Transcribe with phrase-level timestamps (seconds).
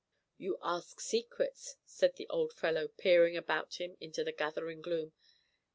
[0.39, 5.13] "You ask secrets," said the old fellow, peering about him into the gathering gloom.